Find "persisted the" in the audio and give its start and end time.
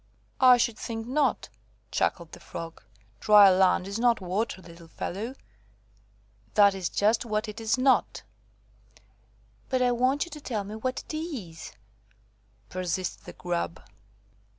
12.67-13.33